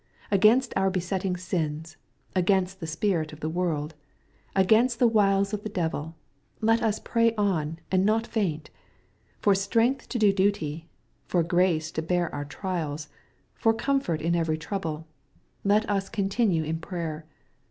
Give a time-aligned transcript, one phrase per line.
[0.31, 1.95] Against our besetting sins,
[2.35, 3.93] against the spirit of the world,
[4.55, 6.15] against the wiles of the devil,
[6.59, 8.71] let us pray on, and not faint.—
[9.43, 10.89] ^For strength to do duty,
[11.27, 13.09] for grace to bear our trials,
[13.53, 15.05] for comfort in every trouble,
[15.63, 17.27] let us continue in prayer.